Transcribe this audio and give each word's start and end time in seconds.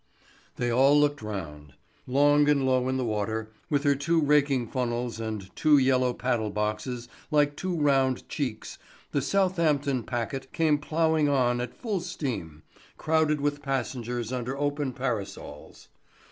They 0.55 0.71
all 0.71 0.99
looked 0.99 1.21
round. 1.21 1.75
Long 2.07 2.49
and 2.49 2.65
low 2.65 2.89
in 2.89 2.97
the 2.97 3.05
water, 3.05 3.51
with 3.69 3.83
her 3.83 3.93
two 3.93 4.19
raking 4.19 4.69
funnels 4.69 5.19
and 5.19 5.55
two 5.55 5.77
yellow 5.77 6.11
paddle 6.11 6.49
boxes 6.49 7.07
like 7.29 7.55
two 7.55 7.79
round 7.79 8.27
cheeks, 8.27 8.79
the 9.11 9.21
Southampton 9.21 10.01
packet 10.01 10.51
came 10.53 10.79
ploughing 10.79 11.29
on 11.29 11.61
at 11.61 11.75
full 11.75 11.99
steam, 11.99 12.63
crowded 12.97 13.41
with 13.41 13.61
passengers 13.61 14.33
under 14.33 14.57
open 14.57 14.91
parasols. 14.91 15.89